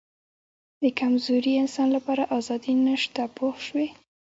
[0.81, 3.87] د کمزوري انسان لپاره آزادي نشته پوه شوې!.